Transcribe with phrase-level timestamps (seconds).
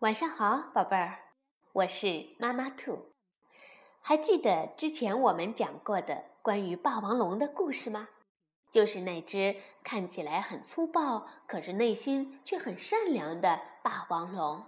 [0.00, 1.20] 晚上好，宝贝儿，
[1.72, 3.14] 我是妈妈兔。
[4.02, 8.06] 还记得之前我们讲过的关于霸王龙的故事吗？
[8.70, 14.62] 就是那只看起来很粗暴，可是内心却很善良的霸王龙。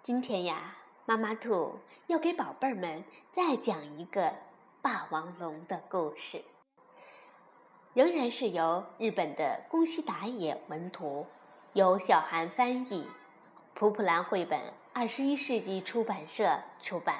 [0.00, 3.02] 今天呀，妈妈兔要给宝贝儿们
[3.32, 4.32] 再讲一个
[4.80, 6.44] 霸王龙的故事，
[7.94, 11.26] 仍然是由日本的宫西达也文图，
[11.72, 13.10] 由小韩翻译。
[13.78, 14.58] 普普兰绘本，
[14.94, 17.16] 二十一世纪出版社出版。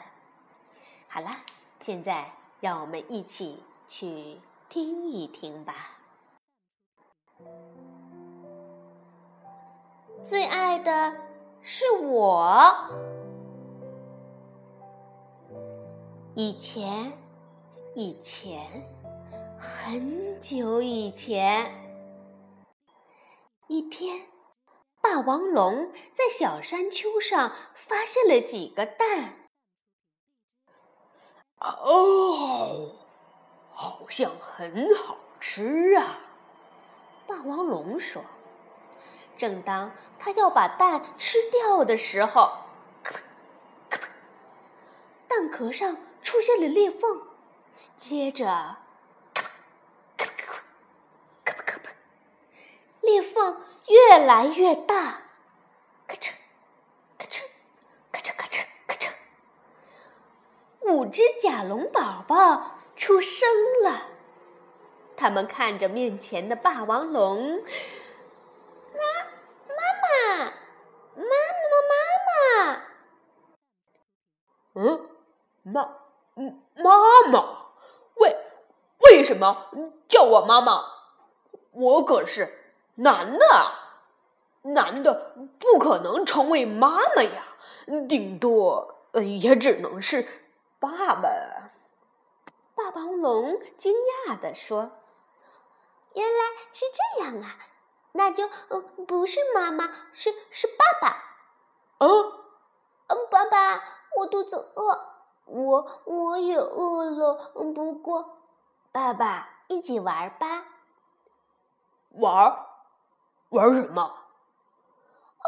[1.07, 1.41] 好啦，
[1.83, 5.99] 现在让我们一起去听一听吧。
[10.25, 11.15] 最爱的
[11.61, 12.75] 是我。
[16.35, 17.13] 以前，
[17.95, 18.67] 以前，
[19.59, 21.71] 很久以前，
[23.67, 24.19] 一天。
[25.09, 29.37] 霸王龙在小山丘上发现了几个蛋。
[31.61, 32.97] 哦，
[33.73, 36.19] 好像很好吃啊！
[37.29, 38.25] 霸王龙说。
[39.39, 42.51] 正当他要把蛋吃掉的时候，
[45.29, 47.23] 蛋壳上出现了裂缝，
[47.95, 48.79] 接着，
[53.03, 53.63] 裂缝。
[53.89, 55.23] 越来越大，
[56.09, 56.33] 咔嚓，
[57.17, 57.43] 咔嚓，
[58.11, 59.11] 咔嚓咔嚓咔嚓，
[60.81, 63.49] 五只甲龙宝宝出生
[63.85, 64.09] 了。
[65.17, 67.63] 他们看着面前的霸王龙，
[68.93, 69.01] 妈，
[69.69, 70.45] 妈妈，
[71.15, 71.95] 妈妈，妈
[72.27, 72.83] 妈。
[74.75, 75.09] 嗯，
[75.63, 75.97] 妈，
[76.83, 77.69] 妈妈，
[78.17, 78.37] 为
[78.99, 79.71] 为什么
[80.09, 80.85] 叫我妈妈？
[81.71, 82.65] 我可是。
[82.97, 83.73] 男的，
[84.63, 87.43] 男的不可能成为妈妈呀，
[88.09, 90.27] 顶多也只能是
[90.79, 91.29] 爸爸。
[92.75, 93.95] 霸王龙惊
[94.27, 94.91] 讶地说
[96.15, 97.57] ：“原来是这样啊，
[98.13, 98.49] 那就
[99.07, 101.09] 不是妈妈，是是爸爸。”
[101.99, 102.07] 啊，
[103.09, 103.83] 嗯，爸爸，
[104.17, 105.07] 我肚子饿，
[105.45, 107.53] 我我也饿了。
[107.75, 108.39] 不过，
[108.91, 110.65] 爸爸一起玩吧，
[112.11, 112.67] 玩。
[113.51, 114.03] 玩什么？
[114.03, 115.45] 哦，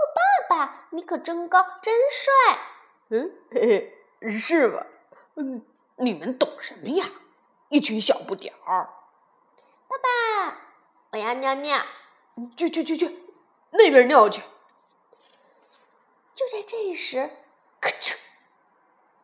[0.48, 2.58] 爸爸，你可真高，真帅。
[3.10, 4.86] 嗯，嘿嘿，是吧？
[5.36, 5.66] 嗯，
[5.96, 7.06] 你们懂什么呀？
[7.68, 8.90] 一群小不点儿。
[9.88, 10.56] 爸爸，
[11.12, 11.80] 我要尿尿。
[12.56, 13.26] 去去去去，
[13.70, 14.40] 那边尿去。
[16.34, 17.28] 就在这时，
[17.80, 18.14] 咔嚓！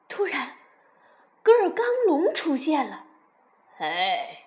[0.08, 0.56] 突然，
[1.44, 3.04] 格尔刚龙出现了。
[3.76, 4.44] 嘿，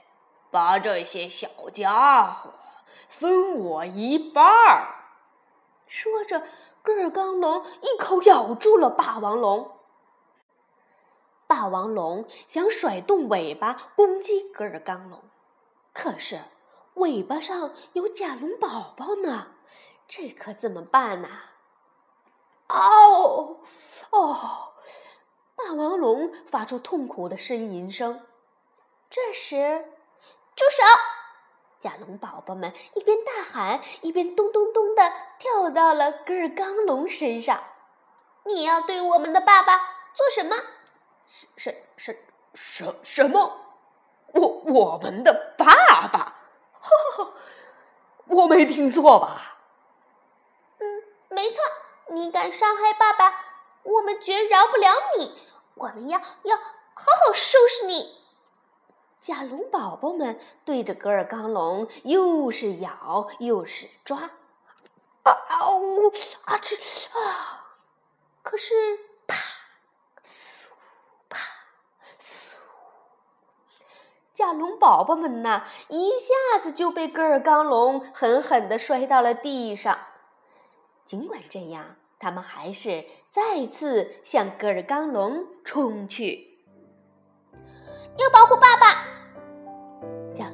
[0.51, 2.53] 把这些小家伙。
[3.09, 4.95] 分我一半儿！
[5.87, 6.43] 说着，
[6.81, 9.77] 戈尔刚龙一口咬住了霸王龙。
[11.47, 15.23] 霸王龙想甩动尾巴攻击戈尔刚龙，
[15.93, 16.41] 可是
[16.95, 19.47] 尾巴上有甲龙宝宝呢，
[20.07, 21.29] 这可怎么办呢？
[22.67, 23.61] 嗷！
[24.11, 24.73] 哦！
[25.55, 28.21] 霸王龙发出痛苦的呻吟声。
[29.09, 29.85] 这时，
[30.53, 30.83] 住手！
[31.79, 37.63] 甲龙宝宝们一边大喊，一边咚咚咚的跳到了戈尔刚龙身上。
[38.43, 39.77] 你要对我们的爸爸
[40.13, 40.55] 做什么？
[41.55, 42.17] 什什
[42.53, 43.59] 什什么？
[44.33, 45.65] 我我们的爸
[46.07, 46.35] 爸？
[46.79, 47.33] 呵呵，
[48.27, 49.57] 我没听错吧？
[50.79, 51.61] 嗯，没错。
[52.09, 53.39] 你敢伤害爸爸，
[53.83, 55.37] 我们绝饶不了你。
[55.75, 56.63] 我们要要好
[57.25, 58.16] 好收拾你。
[59.27, 64.19] 甲龙宝宝们对着格尔刚龙又是咬又是抓，
[65.23, 66.07] 啊呜
[66.45, 67.67] 啊哧啊！
[68.41, 68.73] 可是
[69.27, 69.35] 啪
[70.23, 70.69] 嗖
[71.27, 71.39] 啪
[72.17, 72.53] 嗖，
[74.33, 79.99] 甲龙宝宝们呐，一下子就被格尔刚龙狠狠的摔到了地上。
[81.03, 86.63] 尽管这样，他们还是再次向格尔刚龙冲去，
[88.17, 89.16] 要保护爸爸。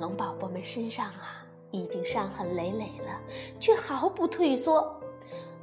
[0.03, 3.17] 龙宝宝们身上啊，已经伤痕累累了，
[3.57, 4.99] 却毫不退缩。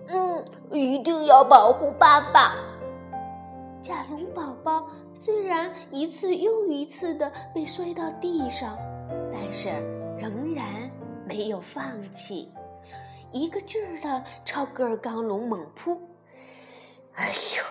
[0.09, 2.55] 嗯，一定要保护爸爸。
[3.83, 8.79] 甲龙宝宝虽然一次又一次的被摔到地上，
[9.31, 9.69] 但是
[10.19, 10.91] 仍然
[11.27, 12.51] 没有放弃，
[13.33, 16.01] 一个劲儿的朝戈尔刚龙猛扑。
[17.15, 17.63] 哎呦，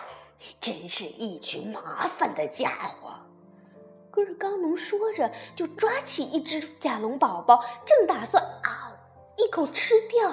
[0.62, 3.10] 真是一群麻烦的家伙！
[4.20, 8.92] 戈尔刚龙说着，就抓起一只甲龙宝宝，正打算啊
[9.38, 10.30] 一口吃掉。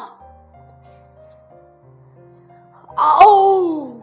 [2.96, 4.00] 嗷！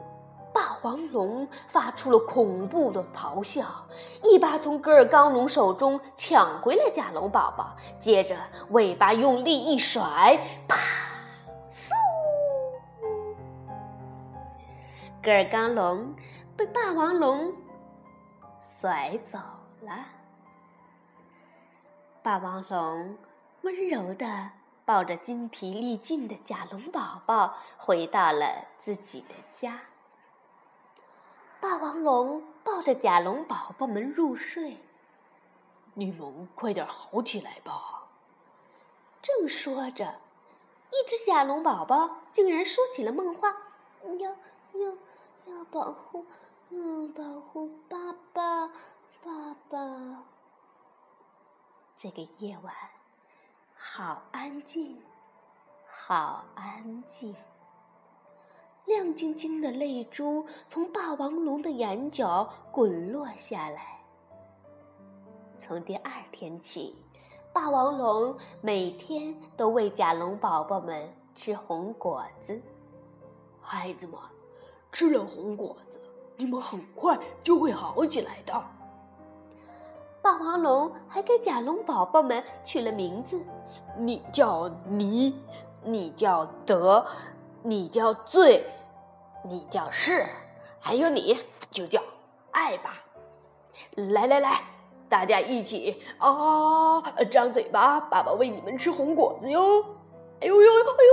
[0.54, 3.66] 霸王龙发出了恐怖的咆哮，
[4.22, 8.38] 一把从格尔刚龙手中抢回了甲龙宝宝，接着
[8.70, 10.78] 尾巴用力一甩，啪！
[11.70, 11.90] 嗖！
[15.22, 16.14] 格尔刚龙
[16.56, 17.52] 被霸王龙
[18.62, 19.40] 甩走
[19.84, 20.06] 了。
[22.22, 23.18] 霸王龙
[23.62, 24.50] 温柔地
[24.86, 29.82] 抱着精疲力尽的甲龙宝宝，回到了自己的家。
[31.60, 34.78] 霸王龙抱着甲龙宝宝们入睡。
[35.94, 38.08] 你们快点好起来吧！
[39.22, 40.16] 正说着，
[40.90, 43.56] 一只甲龙宝宝竟然说起了梦话
[44.20, 44.32] ：“要
[44.80, 44.98] 要
[45.46, 46.26] 要保护，
[46.70, 46.80] 要
[47.16, 47.98] 保护爸
[48.34, 48.72] 爸，
[49.24, 50.24] 爸爸。”
[51.98, 52.74] 这个夜晚，
[53.76, 55.02] 好安静，
[55.88, 57.36] 好安静。
[58.86, 63.98] 亮晶晶的泪珠从霸王龙的眼角滚落下来。
[65.58, 66.94] 从第二天起，
[67.54, 72.62] 霸王龙每天都喂甲龙宝宝们吃红果子。
[73.62, 74.20] 孩子们，
[74.92, 75.98] 吃了红果子，
[76.36, 78.54] 你们很快就会好起来的。
[80.24, 83.44] 霸王龙还给甲龙宝宝们取了名字：
[83.98, 85.38] 你叫尼，
[85.84, 87.06] 你叫德，
[87.62, 88.66] 你叫醉。
[89.44, 90.26] 你叫是，
[90.80, 91.38] 还有你
[91.70, 92.02] 就叫
[92.52, 92.94] 爱吧。
[93.98, 94.62] 来来来，
[95.10, 99.84] 大家一起啊，张嘴巴，爸爸喂你们吃红果子哟。
[100.40, 101.04] 哎呦呦，哎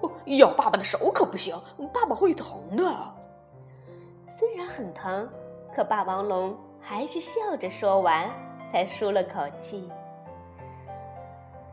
[0.00, 1.54] 呦，咬爸爸的手可不行，
[1.92, 2.96] 爸爸会疼的。
[4.30, 5.28] 虽然很疼，
[5.74, 8.30] 可霸王龙还是笑着说完，
[8.76, 9.90] 才舒了口气。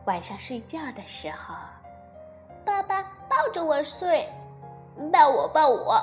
[0.06, 1.54] 晚上睡觉的时候，
[2.64, 4.26] 爸爸抱着我睡。
[5.12, 6.02] 抱我，抱我，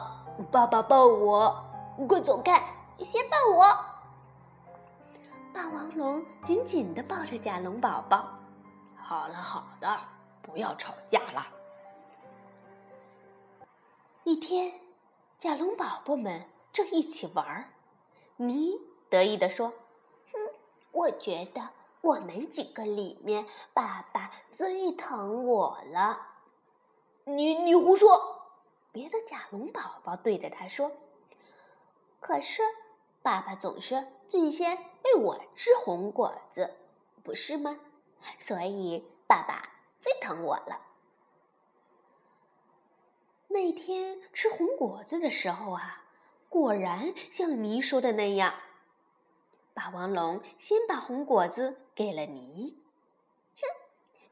[0.52, 1.66] 爸爸抱我，
[2.08, 2.64] 快走开！
[3.00, 3.66] 先抱我。
[5.52, 8.28] 霸王龙紧紧的抱着甲龙宝宝。
[8.96, 9.98] 好了好的，
[10.44, 11.48] 不要吵架了。
[14.24, 14.72] 一天，
[15.40, 17.70] 甲龙宝宝们正一起玩儿，
[18.36, 18.74] 你
[19.10, 19.74] 得意的说：“，
[20.92, 21.70] 我觉得
[22.02, 26.28] 我们几个里面，爸爸最疼我了。”
[27.26, 28.42] 你你胡说！
[28.92, 30.92] 别的甲龙宝宝对着他说
[32.20, 32.62] ：“可是，
[33.22, 36.76] 爸爸总是最先喂我吃红果子，
[37.24, 37.80] 不是吗？
[38.38, 39.70] 所以爸爸
[40.02, 40.82] 最疼我了。”
[43.48, 46.04] 那天吃红果子的时候啊，
[46.50, 48.54] 果然像你说的那样，
[49.74, 52.78] 霸王龙先把红果子给了你。
[53.56, 53.62] 哼，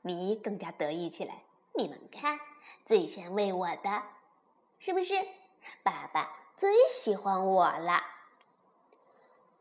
[0.01, 1.43] 你更加得意起来。
[1.73, 2.39] 你们看，
[2.85, 4.03] 最先喂我的。
[4.79, 5.15] 是不是
[5.83, 8.01] 爸爸最喜欢我了？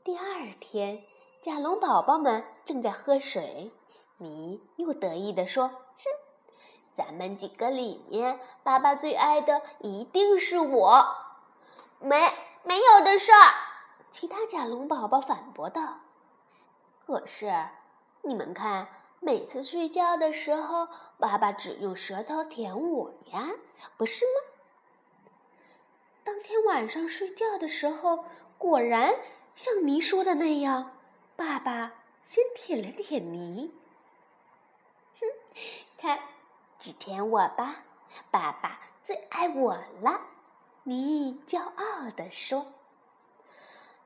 [0.02, 1.04] 第二天，
[1.40, 3.70] 甲龙宝宝们正在喝水，
[4.16, 6.04] 你又得意地说：“哼，
[6.96, 11.16] 咱们几个里面，爸爸最爱的一定是我。”
[12.00, 12.16] 没
[12.62, 13.54] 没有的事儿，
[14.10, 16.00] 其他甲龙宝宝反驳道
[17.06, 17.52] ：“可是
[18.22, 18.88] 你们看，
[19.20, 20.88] 每次睡觉的时候，
[21.18, 23.50] 爸爸只用舌头舔我呀，
[23.96, 24.30] 不是吗？”
[26.24, 28.24] 当天晚上睡觉的时候，
[28.58, 29.14] 果然
[29.54, 30.92] 像你说的那样，
[31.36, 31.92] 爸爸
[32.24, 33.72] 先舔了舔泥。
[35.20, 35.26] 哼，
[35.96, 36.18] 看，
[36.78, 37.84] 只舔我吧，
[38.30, 40.20] 爸爸最爱我了。
[40.82, 42.66] 你骄傲地说。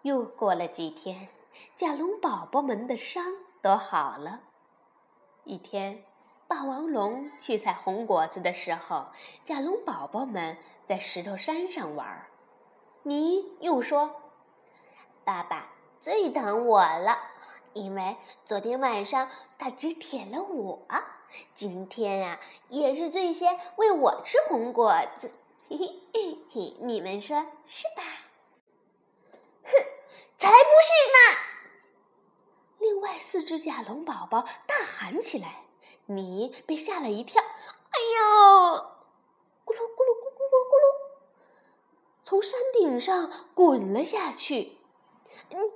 [0.02, 1.28] 又过了几天，
[1.74, 3.24] 甲龙宝宝们的伤
[3.60, 4.40] 都好了。
[5.44, 6.04] 一天，
[6.46, 9.06] 霸王龙去采红果子的时候，
[9.44, 10.56] 甲龙宝宝们。
[10.84, 12.26] 在石头山上玩，
[13.04, 14.16] 你又说
[15.24, 15.68] ：“爸爸
[16.00, 17.16] 最疼我了，
[17.72, 19.30] 因为昨天晚上
[19.60, 20.82] 他只舔了我，
[21.54, 25.30] 今天呀也是最先喂我吃红果子。
[25.70, 25.78] ”嘿
[26.12, 28.02] 嘿嘿，你们说是吧？
[29.64, 29.70] 哼，
[30.38, 31.38] 才不是呢！
[32.78, 35.64] 另外四只甲龙宝宝大喊起来，
[36.06, 37.42] 你被吓了一跳。
[37.42, 38.76] 哎呦！
[39.64, 40.84] 咕噜咕噜咕咕咕噜咕噜。
[42.22, 44.78] 从山顶上滚了下去，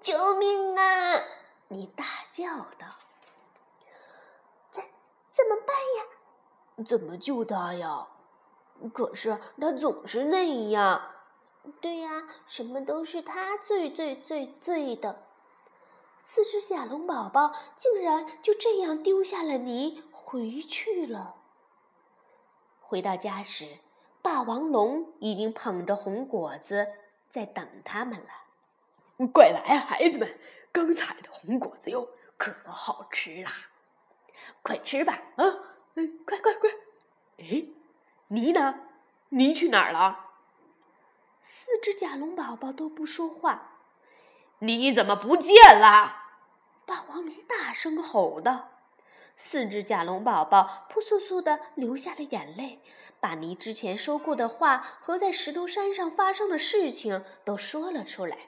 [0.01, 1.23] 救命啊！
[1.69, 2.47] 你大叫
[2.79, 2.97] 道
[4.71, 4.83] ：“怎
[5.33, 6.85] 怎么办呀？
[6.85, 8.09] 怎么救他呀？
[8.93, 11.16] 可是他总是那样。
[11.81, 15.25] 对呀，什么都是他最最最最的。
[16.21, 21.37] 四只甲龙宝宝竟然就这样丢下了你回去了。
[22.81, 23.79] 回到家时。
[24.23, 26.85] 霸王龙已经捧着红果子
[27.31, 29.29] 在等他们了。
[29.33, 30.37] 快来啊，孩子们！
[30.73, 33.53] 刚采的红果子哟，可好吃啦！
[34.63, 35.23] 快吃吧！
[35.37, 35.45] 啊，
[35.95, 36.69] 嗯，快快快！
[37.39, 37.67] 哎，
[38.27, 38.81] 泥呢？
[39.29, 40.26] 泥去哪儿了？
[41.47, 43.79] 四只甲龙宝宝都不说话。
[44.59, 46.25] 你怎么不见了？
[46.85, 48.71] 霸王龙大声吼道。
[49.37, 52.81] 四只甲龙宝宝扑簌簌的流下了眼泪，
[53.21, 58.39] 把你之前说过的话和在石头山上发生的事情都说了出来。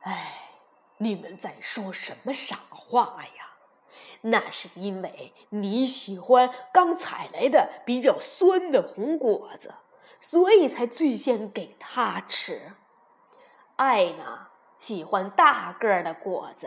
[0.00, 0.34] 哎，
[0.98, 3.54] 你们在说什么傻话呀？
[4.22, 9.74] 那是因为你喜欢刚采来的比较酸的红果子，
[10.20, 12.72] 所以才最先给他吃。
[13.76, 14.48] 爱呢？
[14.78, 16.66] 喜欢大个儿的果子，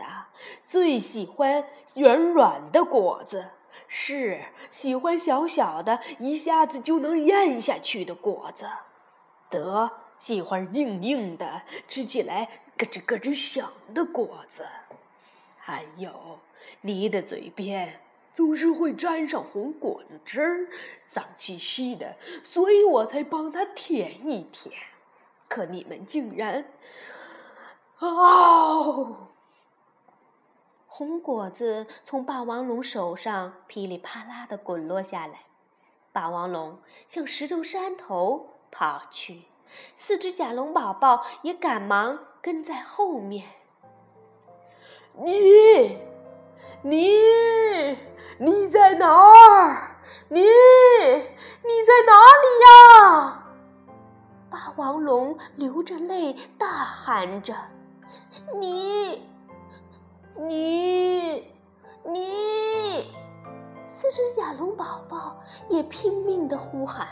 [0.64, 1.64] 最喜欢
[1.96, 3.50] 圆软的果子。
[3.88, 8.68] 是喜欢小小的，一下子就能咽下去的果子。
[9.50, 12.44] 得喜欢硬硬的，吃起来
[12.76, 14.64] 咯吱咯吱响的果子。
[15.58, 16.38] 还有，
[16.82, 18.00] 你的嘴边
[18.34, 20.68] 总是会沾上红果子汁儿，
[21.08, 24.74] 脏兮兮的，所以我才帮它舔一舔。
[25.48, 26.66] 可你们竟然……
[28.00, 29.28] 哦！
[30.86, 35.44] 红果子从霸王龙手上噼里啪啦的滚落下来，
[36.12, 39.42] 霸王龙向石头山头跑去，
[39.96, 43.46] 四只甲龙宝宝也赶忙跟在后面。
[45.24, 45.98] 你，
[46.82, 47.12] 你，
[48.38, 49.96] 你在哪儿？
[50.28, 50.46] 你，你
[51.84, 52.12] 在哪
[52.42, 53.44] 里呀？
[54.50, 57.54] 霸王龙流着泪大喊着。
[58.56, 59.28] 你，
[60.36, 61.52] 你，
[62.04, 63.14] 你！
[63.86, 67.06] 四只甲龙宝宝也拼命的呼喊。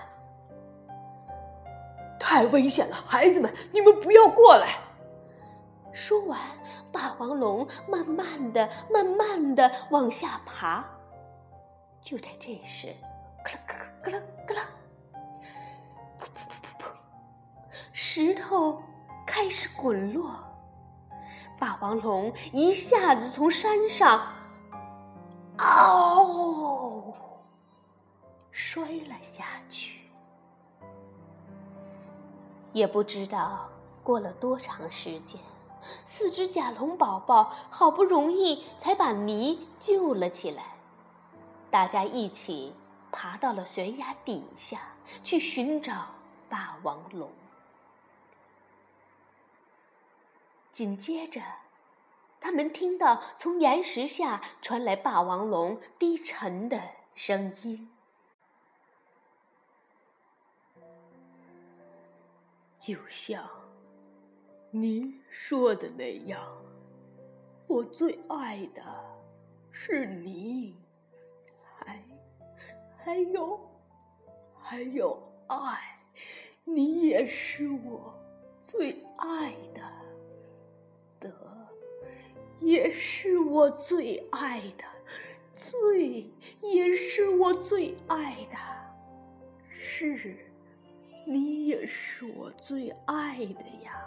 [2.18, 4.80] 太危险了，孩子们，你们不要过来！
[5.92, 6.38] 说完，
[6.90, 10.84] 霸王龙慢慢的、慢慢的往下爬。
[12.02, 12.94] 就在这时，
[13.44, 14.62] 咯啦咯啦咯啦，
[16.20, 16.86] 噗噗噗噗噗，
[17.92, 18.82] 石头
[19.24, 20.34] 开始滚落。
[21.60, 24.20] 霸王龙一下子从山上，
[25.58, 27.14] 嗷，
[28.50, 30.00] 摔了下去。
[32.72, 33.68] 也不知道
[34.02, 35.40] 过了多长时间，
[36.04, 40.64] 四只甲龙宝宝好不容易才把泥救了起来。
[41.72, 42.74] 大家一起
[43.10, 44.92] 爬到了悬崖底下，
[45.24, 46.08] 去寻找
[46.50, 47.32] 霸王龙。
[50.70, 51.40] 紧接着，
[52.38, 57.90] 他们听到从岩石下传来霸王龙低沉的声音
[62.78, 63.48] ：“就像
[64.70, 66.46] 您说的那样，
[67.66, 68.82] 我最爱的
[69.70, 70.76] 是你，
[73.04, 73.60] 还有
[74.60, 75.98] 还有爱，
[76.64, 78.14] 你也是我
[78.62, 79.80] 最爱的。”
[81.20, 81.30] 的，
[82.58, 84.84] 也是我最爱的，
[85.54, 86.28] 最
[86.60, 88.56] 也是我最爱的，
[89.68, 90.36] 是，
[91.24, 94.04] 你也是我最爱的呀。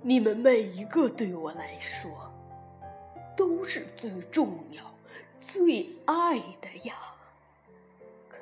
[0.00, 2.10] 你们每一个对我来说，
[3.36, 4.82] 都是最重要、
[5.46, 6.94] 最爱的呀。
[8.28, 8.36] 可，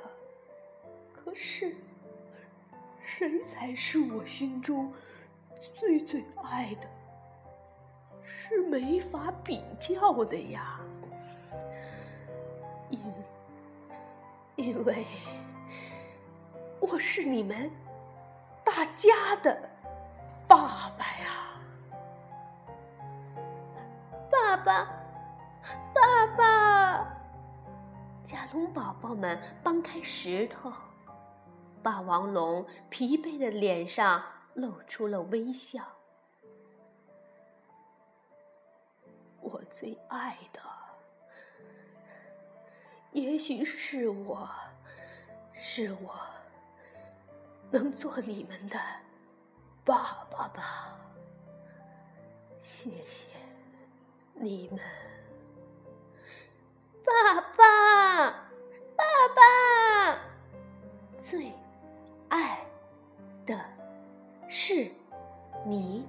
[1.24, 1.74] 可是，
[3.04, 4.92] 谁才是我心中？
[5.74, 6.88] 最最爱的，
[8.24, 10.80] 是没法比较的呀，
[12.88, 12.98] 因
[14.56, 15.06] 因为
[16.80, 17.70] 我是你们
[18.64, 19.68] 大家的
[20.48, 21.60] 爸爸呀，
[24.30, 24.90] 爸爸，
[26.20, 27.16] 爸爸！
[28.22, 30.70] 甲龙宝宝们搬开石头，
[31.82, 34.22] 霸王龙疲惫的脸上。
[34.54, 35.80] 露出了微笑。
[39.40, 40.60] 我最爱的，
[43.12, 44.50] 也许是我，
[45.54, 46.18] 是我
[47.70, 48.76] 能做你们的
[49.84, 50.98] 爸爸吧。
[52.58, 53.38] 谢谢
[54.34, 54.80] 你们，
[57.04, 58.30] 爸爸，
[58.96, 59.04] 爸
[59.34, 60.20] 爸，
[61.20, 61.52] 最
[62.28, 62.58] 爱
[63.46, 63.58] 的。
[64.48, 64.90] 是，
[65.64, 66.04] 你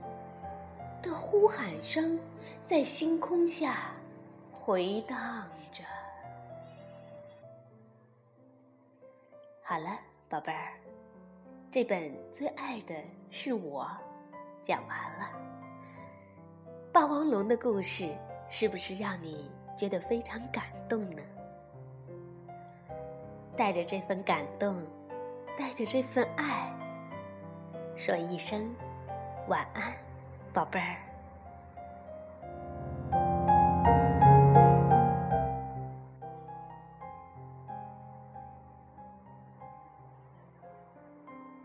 [1.02, 2.20] 的呼喊声
[2.64, 3.94] 在星空下
[4.52, 5.18] 回荡
[5.72, 5.84] 着。
[9.64, 10.74] 好了，宝贝儿，
[11.70, 12.96] 这本最爱的
[13.30, 13.88] 是我
[14.62, 15.30] 讲完了。
[16.92, 18.14] 霸王龙的故事
[18.50, 19.50] 是不是让你
[19.82, 21.24] 觉得非常感动呢？
[23.58, 24.76] 带着这份感动，
[25.58, 26.72] 带着这份爱，
[27.96, 28.76] 说一声
[29.48, 29.92] 晚安，
[30.54, 31.11] 宝贝儿。